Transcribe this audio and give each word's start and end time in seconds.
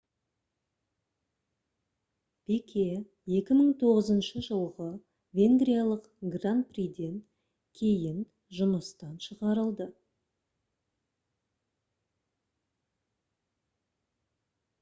пике 2.51 2.85
кіші 2.93 3.41
2009 3.49 4.41
жылғы 4.49 4.87
венгриялық 5.39 6.07
гран 6.37 6.63
приден 6.77 7.19
кейін 7.81 8.23
жұмыстан 8.61 9.15
шығарылды 9.29 9.87